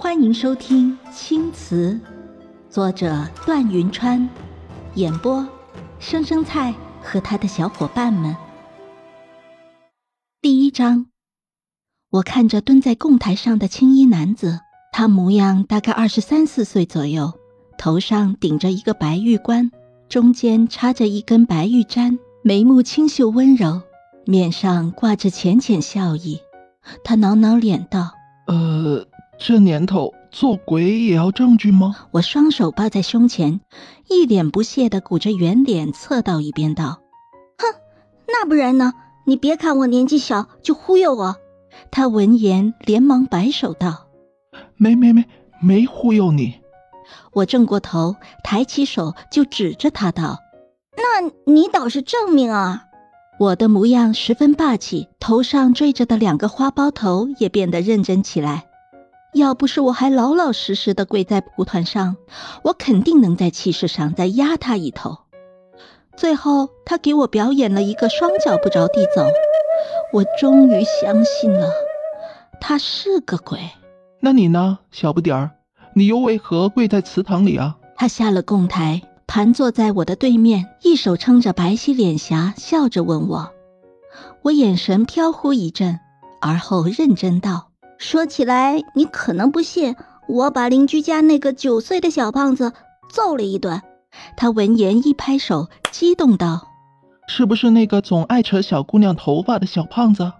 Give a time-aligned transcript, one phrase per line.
[0.00, 2.00] 欢迎收听《青词》，
[2.72, 4.28] 作者段云川，
[4.94, 5.44] 演播
[5.98, 8.36] 生生菜和他的小伙伴们。
[10.40, 11.06] 第一章，
[12.10, 14.60] 我看着蹲在供台上的青衣男子，
[14.92, 17.32] 他模样大概二十三四岁左右，
[17.76, 19.72] 头上顶着一个白玉冠，
[20.08, 23.82] 中间插着一根白玉簪，眉目清秀温柔，
[24.24, 26.38] 面上挂着浅浅笑意。
[27.02, 28.12] 他挠挠脸道
[28.46, 29.04] ：“呃。”
[29.38, 31.94] 这年头做鬼也要证据吗？
[32.10, 33.60] 我双手抱在胸前，
[34.08, 37.00] 一脸不屑的鼓着圆脸，侧到一边道
[37.56, 37.80] ：“哼，
[38.26, 38.92] 那不然呢？
[39.24, 41.36] 你别看我年纪小就忽悠我。”
[41.90, 44.08] 他闻言连忙摆手道
[44.76, 45.24] ：“没没没，
[45.62, 46.60] 没忽悠你。”
[47.32, 50.38] 我正过头，抬起手就指着他道
[50.96, 52.84] ：“那你倒是证明啊！”
[53.38, 58.67] 我的模样十分霸气，头上缀着的两个花苞头也变得认真起来。
[59.34, 62.16] 要不是我还老老实实的跪在蒲团上，
[62.64, 65.18] 我肯定能在气势上再压他一头。
[66.16, 69.26] 最后，他给我表演了一个双脚不着地走，
[70.12, 71.70] 我终于相信了，
[72.60, 73.60] 他是个鬼。
[74.20, 75.50] 那你呢，小不点儿？
[75.94, 77.76] 你又为何跪在祠堂里啊？
[77.96, 83.52] 他下了供台，盘坐在我的对面，一手撑着白皙脸颊，笑着问我。
[84.42, 86.00] 我眼神飘忽一阵，
[86.40, 87.67] 而后认真道。
[87.98, 89.96] 说起来，你可能不信，
[90.28, 92.72] 我把邻居家那个九岁的小胖子
[93.10, 93.82] 揍了一顿。
[94.36, 96.68] 他闻言一拍手，激动道
[97.28, 100.32] ：“是不是那个总爱扯小姑娘头发的小胖子？”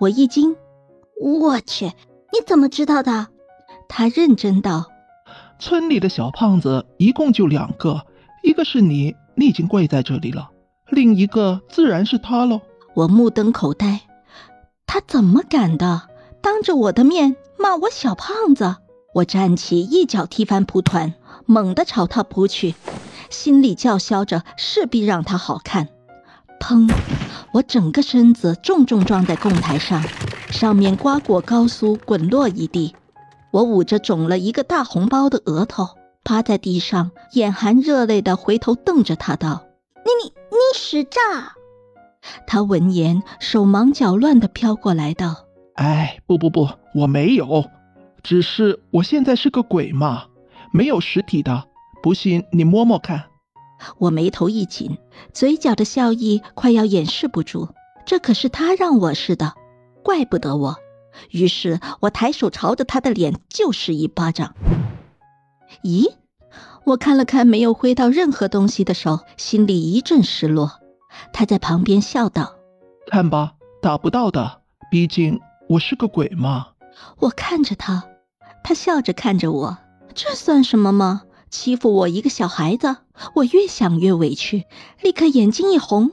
[0.00, 0.56] 我一惊
[1.20, 3.28] ：“我去，你怎么知道的？”
[3.86, 4.86] 他认真道
[5.60, 8.06] ：“村里的小胖子一共就两个，
[8.42, 10.48] 一个是你，你已经跪在这里了；
[10.88, 12.62] 另一个自然是他喽。”
[12.94, 14.00] 我目瞪口呆，
[14.86, 16.02] 他怎么敢的？
[16.44, 18.76] 当着我的面骂我小胖子，
[19.14, 21.14] 我站起一脚踢翻蒲团，
[21.46, 22.74] 猛地朝他扑去，
[23.30, 25.88] 心里叫嚣着势必让他好看。
[26.60, 26.92] 砰！
[27.54, 30.04] 我整个身子重重撞在供台上，
[30.50, 32.94] 上面瓜果高酥滚落一地。
[33.50, 39.64] 我捂着肿了一个大红包的额头，趴在地上，眼含热泪的回头瞪着他道
[40.04, 41.54] ：“你你你使诈！”
[42.46, 45.43] 他闻言手忙脚乱的飘过来道。
[45.74, 47.68] 哎，不不不，我没有，
[48.22, 50.26] 只是我现在是个鬼嘛，
[50.72, 51.64] 没有实体的。
[52.02, 53.24] 不信你摸摸看。
[53.98, 54.98] 我眉头一紧，
[55.32, 57.68] 嘴角的笑意快要掩饰不住。
[58.06, 59.54] 这可是他让我试的，
[60.02, 60.76] 怪不得我。
[61.30, 64.54] 于是我抬手朝着他的脸就是一巴掌。
[65.82, 66.12] 咦？
[66.84, 70.80] 我看了看没有挥到任何东西的手，心里一阵失落。
[71.32, 72.56] 他在旁边笑道
[73.10, 74.60] ：“看吧，打不到的，
[74.90, 76.68] 毕竟……”我是个鬼吗？
[77.18, 78.04] 我看着他，
[78.62, 79.78] 他笑着看着我，
[80.14, 81.22] 这算什么吗？
[81.50, 82.96] 欺负我一个小孩子，
[83.34, 84.64] 我越想越委屈，
[85.00, 86.10] 立刻眼睛一红。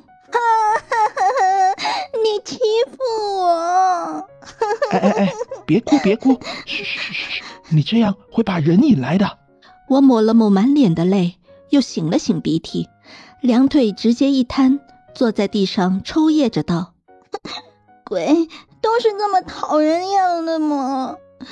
[2.23, 2.57] 你欺
[2.89, 2.97] 负
[3.39, 4.27] 我！
[4.91, 5.33] 哎哎哎，
[5.65, 9.39] 别哭别哭，嘘嘘嘘嘘，你这样会把人引来的。
[9.89, 11.35] 我抹了抹满脸的泪，
[11.69, 12.87] 又擤了擤鼻涕，
[13.41, 14.79] 两腿直接一瘫，
[15.13, 16.93] 坐在地上抽噎着道
[18.11, 18.49] ：“鬼。”
[18.81, 21.15] 都是这么讨人厌的吗？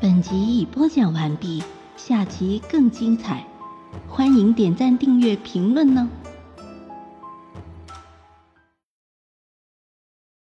[0.00, 1.62] 本集已播讲完毕，
[1.96, 3.46] 下集更精彩，
[4.08, 6.08] 欢迎点赞、订阅、评论呢。